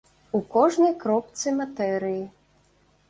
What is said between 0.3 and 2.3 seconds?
У кожнай кропцы матэрыі.